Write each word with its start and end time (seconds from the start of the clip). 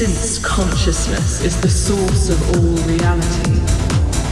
Since 0.00 0.40
consciousness 0.40 1.44
is 1.44 1.60
the 1.60 1.68
source 1.68 2.32
of 2.32 2.40
all 2.56 2.72
reality, 2.88 3.60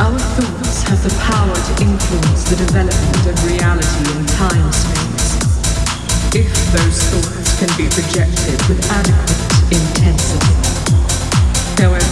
our 0.00 0.16
thoughts 0.16 0.80
have 0.88 1.04
the 1.04 1.12
power 1.20 1.52
to 1.52 1.72
influence 1.84 2.48
the 2.48 2.56
development 2.64 3.24
of 3.28 3.36
reality 3.44 4.08
in 4.08 4.24
time 4.40 4.72
space. 4.72 5.36
If 6.32 6.48
those 6.72 6.96
thoughts 7.12 7.60
can 7.60 7.68
be 7.76 7.92
projected 7.92 8.56
with 8.72 8.80
adequate 8.88 9.36
intensity. 9.68 10.56
However, 11.76 12.08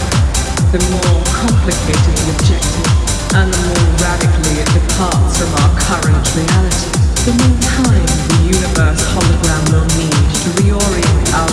the 0.69 0.85
more 0.93 1.17
complicated 1.33 2.13
the 2.21 2.29
objective 2.37 2.89
and 3.33 3.49
the 3.49 3.61
more 3.65 3.89
radically 3.97 4.61
it 4.61 4.69
departs 4.77 5.41
from 5.41 5.49
our 5.57 5.73
current 5.89 6.21
reality, 6.37 6.85
the 7.25 7.33
more 7.33 7.57
time 7.65 8.09
the 8.29 8.41
universe 8.45 9.01
hologram 9.09 9.63
will 9.73 9.89
need 9.97 10.21
to 10.37 10.47
reorient 10.61 11.33
our 11.33 11.48